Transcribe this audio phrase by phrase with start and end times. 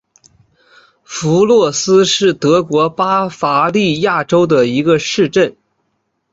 [1.03, 5.55] 弗洛斯是德国巴伐利亚州的一个市镇。